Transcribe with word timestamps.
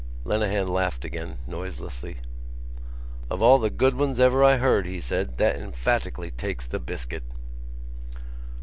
Lenehan 0.23 0.67
laughed 0.67 1.05
again, 1.05 1.37
noiselessly. 1.45 2.21
"Of 3.29 3.39
all 3.39 3.59
the 3.59 3.69
good 3.69 3.93
ones 3.93 4.19
ever 4.19 4.43
I 4.43 4.57
heard," 4.57 4.87
he 4.87 4.99
said, 4.99 5.37
"that 5.37 5.55
emphatically 5.57 6.31
takes 6.31 6.65
the 6.65 6.79
biscuit." 6.79 7.21